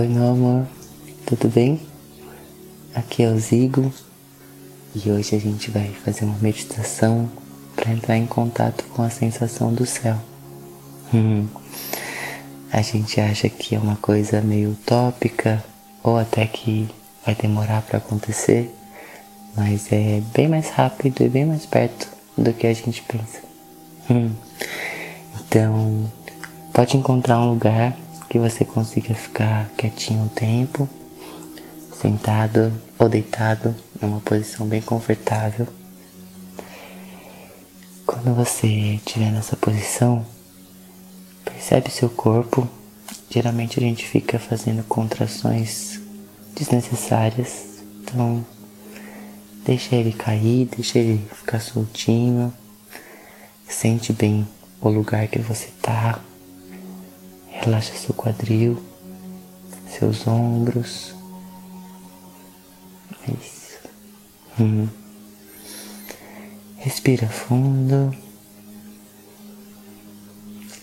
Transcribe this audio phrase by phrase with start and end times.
[0.00, 0.66] Oi, meu amor,
[1.26, 1.78] tudo bem?
[2.94, 3.92] Aqui é o Zigo
[4.94, 7.30] e hoje a gente vai fazer uma meditação
[7.76, 10.16] para entrar em contato com a sensação do céu.
[11.12, 11.46] Hum,
[12.72, 15.62] a gente acha que é uma coisa meio utópica
[16.02, 16.88] ou até que
[17.26, 18.74] vai demorar para acontecer,
[19.54, 22.08] mas é bem mais rápido e bem mais perto
[22.38, 23.40] do que a gente pensa.
[24.10, 24.30] Hum.
[25.42, 26.10] Então,
[26.72, 27.94] pode encontrar um lugar
[28.30, 30.88] que você consiga ficar quietinho um tempo,
[32.00, 35.66] sentado ou deitado numa posição bem confortável.
[38.06, 40.24] Quando você estiver nessa posição,
[41.44, 42.68] percebe seu corpo.
[43.28, 46.00] Geralmente a gente fica fazendo contrações
[46.54, 48.46] desnecessárias, então
[49.64, 52.54] deixa ele cair, deixa ele ficar soltinho.
[53.68, 54.46] Sente bem
[54.80, 56.20] o lugar que você tá.
[57.62, 58.82] Relaxa seu quadril,
[59.86, 61.14] seus ombros.
[63.28, 63.78] Isso.
[64.58, 64.88] Hum.
[66.78, 68.16] Respira fundo.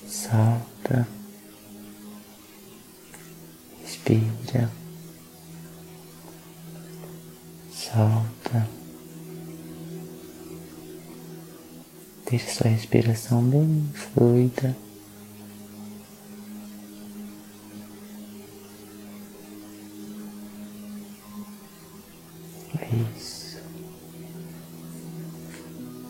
[0.07, 1.07] Solta.
[3.81, 4.71] Respira.
[7.71, 8.69] Solta.
[12.29, 14.86] Deixe sua respiração bem fluida.
[23.17, 23.57] Isso.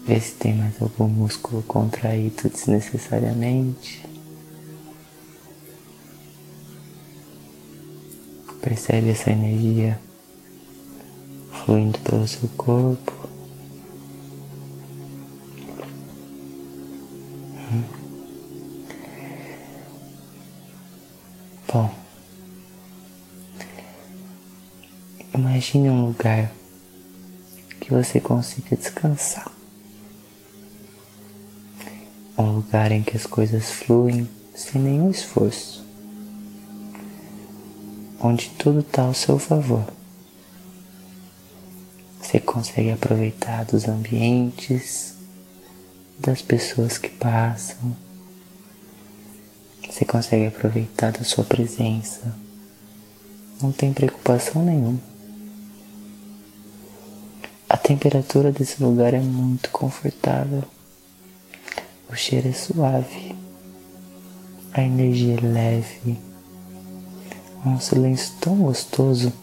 [0.05, 4.07] Vê se tem mais algum músculo contraído desnecessariamente.
[8.61, 9.99] Percebe essa energia
[11.51, 13.13] fluindo pelo seu corpo.
[21.67, 21.93] Bom,
[25.33, 26.49] imagine um lugar
[27.87, 29.49] que você consiga descansar.
[32.37, 35.85] Um lugar em que as coisas fluem sem nenhum esforço.
[38.19, 39.85] Onde tudo está ao seu favor.
[42.21, 45.15] Você consegue aproveitar dos ambientes,
[46.19, 47.95] das pessoas que passam.
[49.89, 52.35] Você consegue aproveitar da sua presença.
[53.61, 55.06] Não tem preocupação nenhuma.
[57.69, 60.63] A temperatura desse lugar é muito confortável.
[62.09, 63.35] O cheiro é suave.
[64.71, 66.17] A energia é leve.
[67.65, 69.33] É um silêncio tão gostoso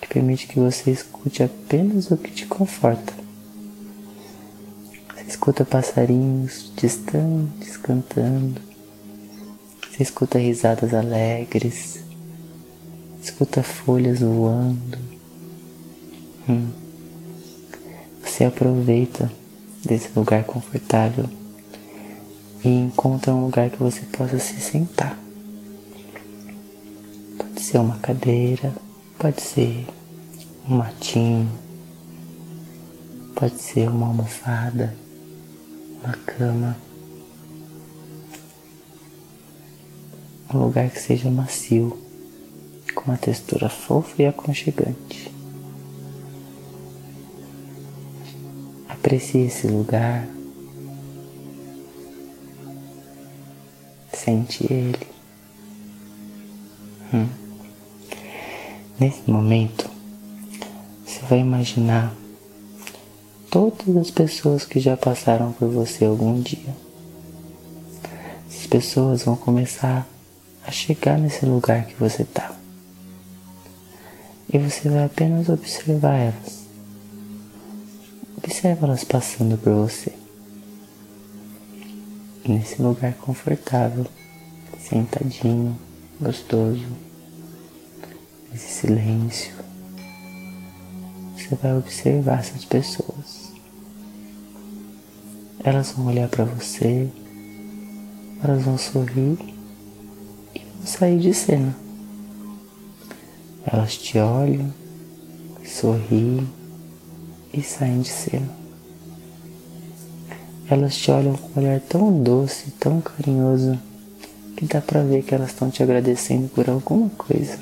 [0.00, 3.12] que permite que você escute apenas o que te conforta.
[5.14, 8.58] Você escuta passarinhos distantes cantando.
[9.90, 12.00] Você escuta risadas alegres.
[13.22, 14.98] Escuta folhas voando.
[16.48, 16.85] Hum.
[18.36, 19.32] Você aproveita
[19.82, 21.24] desse lugar confortável
[22.62, 25.18] e encontra um lugar que você possa se sentar.
[27.38, 28.74] Pode ser uma cadeira,
[29.18, 29.86] pode ser
[30.68, 31.50] um matinho,
[33.34, 34.94] pode ser uma almofada,
[36.04, 36.76] uma cama.
[40.52, 41.98] Um lugar que seja macio,
[42.94, 45.35] com uma textura fofa e aconchegante.
[49.06, 50.26] Aprecie esse lugar.
[54.12, 55.06] Sente ele.
[57.14, 57.28] Hum.
[58.98, 59.88] Nesse momento,
[61.04, 62.12] você vai imaginar
[63.48, 66.74] todas as pessoas que já passaram por você algum dia.
[68.50, 70.04] Essas pessoas vão começar
[70.66, 72.56] a chegar nesse lugar que você está.
[74.52, 76.65] E você vai apenas observar elas.
[78.66, 80.12] Observa elas passando por você.
[82.48, 84.04] Nesse lugar confortável,
[84.76, 85.78] sentadinho,
[86.20, 86.84] gostoso,
[88.50, 89.54] nesse silêncio.
[91.36, 93.52] Você vai observar essas pessoas.
[95.62, 97.08] Elas vão olhar para você,
[98.42, 99.38] elas vão sorrir
[100.56, 101.72] e vão sair de cena.
[103.64, 104.74] Elas te olham,
[105.64, 106.48] sorriem
[107.54, 108.55] e saem de cena.
[110.68, 113.78] Elas te olham com um olhar tão doce, tão carinhoso,
[114.56, 117.58] que dá pra ver que elas estão te agradecendo por alguma coisa.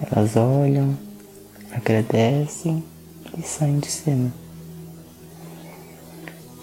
[0.00, 0.96] Elas olham,
[1.70, 2.82] agradecem
[3.36, 4.32] e saem de cena.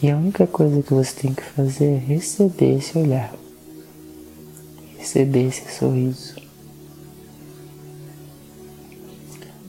[0.01, 3.33] E a única coisa que você tem que fazer é receber esse olhar,
[4.97, 6.35] receber esse sorriso.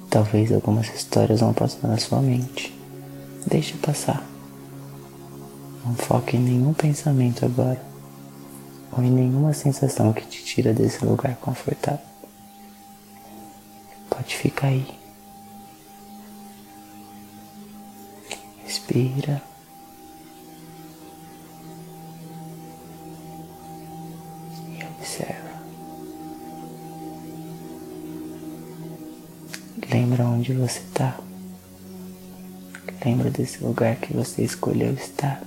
[0.08, 2.72] Talvez algumas histórias vão passar na sua mente.
[3.46, 4.33] Deixa passar.
[5.84, 7.80] Não foque em nenhum pensamento agora,
[8.90, 12.04] ou em nenhuma sensação que te tira desse lugar confortável.
[14.08, 14.86] Pode ficar aí.
[18.64, 19.42] Respira.
[24.68, 25.62] E observa.
[29.90, 31.18] Lembra onde você está.
[33.04, 35.42] Lembra desse lugar que você escolheu estar.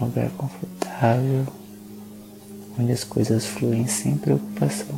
[0.00, 1.46] Um lugar confortável,
[2.78, 4.94] onde as coisas fluem sem preocupação.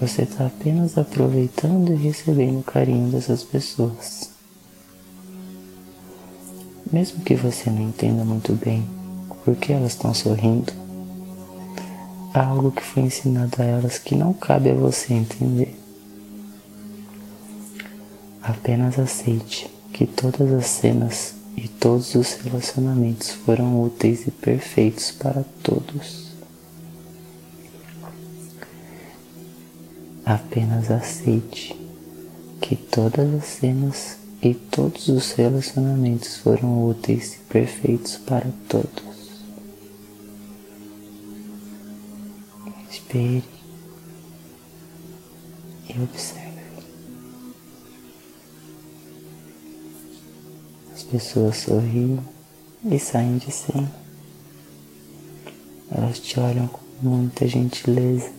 [0.00, 4.30] Você está apenas aproveitando e recebendo o carinho dessas pessoas.
[6.90, 8.84] Mesmo que você não entenda muito bem
[9.44, 10.72] por que elas estão sorrindo,
[12.34, 15.78] há algo que foi ensinado a elas que não cabe a você entender.
[18.42, 25.44] Apenas aceite que todas as cenas e todos os relacionamentos foram úteis e perfeitos para
[25.62, 26.30] todos.
[30.24, 31.78] Apenas aceite
[32.62, 39.44] que todas as cenas e todos os relacionamentos foram úteis e perfeitos para todos.
[42.90, 43.44] Espere
[45.90, 46.39] e observe.
[51.10, 52.20] Pessoas sorriem
[52.84, 53.90] e saem de cena.
[55.90, 58.30] Elas te olham com muita gentileza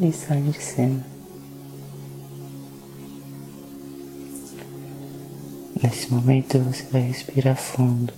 [0.00, 1.06] e saem de cena.
[5.82, 8.14] Nesse momento você vai respirar fundo.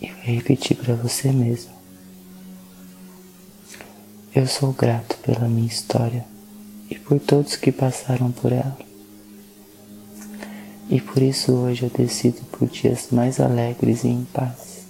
[0.00, 1.74] E vai repetir para você mesmo.
[4.34, 6.33] Eu sou grato pela minha história
[6.90, 8.76] e por todos que passaram por ela.
[10.88, 14.84] E por isso hoje eu decido por dias mais alegres e em paz.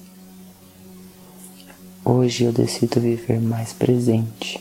[2.05, 4.61] Hoje eu decido viver mais presente.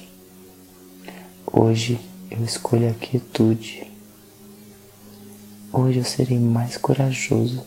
[1.52, 2.00] Hoje
[2.30, 3.86] eu escolho a quietude.
[5.72, 7.66] Hoje eu serei mais corajoso.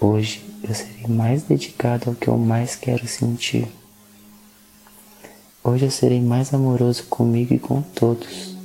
[0.00, 3.68] Hoje eu serei mais dedicado ao que eu mais quero sentir.
[5.64, 8.56] Hoje eu serei mais amoroso comigo e com todos.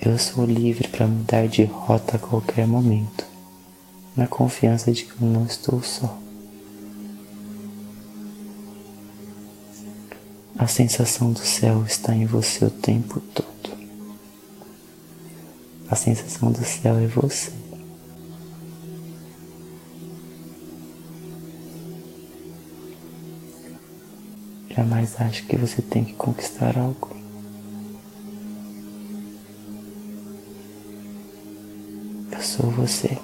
[0.00, 3.26] Eu sou livre para mudar de rota a qualquer momento,
[4.16, 6.16] na confiança de que eu não estou só.
[10.56, 13.50] A sensação do céu está em você o tempo todo.
[15.90, 17.50] A sensação do céu é você.
[24.74, 27.16] Jamais ache que você tem que conquistar algo.
[32.30, 33.18] Eu sou você.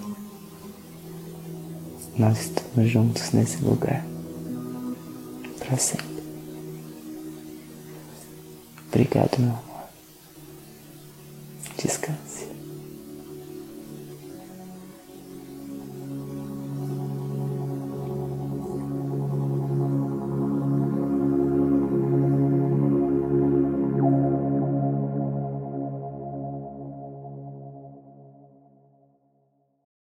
[2.18, 4.04] Nós estamos juntos nesse lugar.
[5.60, 6.16] Para sempre.
[8.88, 9.75] Obrigado, meu